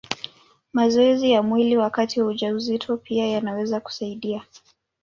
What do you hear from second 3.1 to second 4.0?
yanaweza